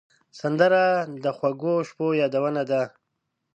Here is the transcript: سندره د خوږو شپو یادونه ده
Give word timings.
سندره 0.39 0.83
د 1.23 1.25
خوږو 1.37 1.75
شپو 1.87 2.07
یادونه 2.21 2.61
ده 2.69 2.81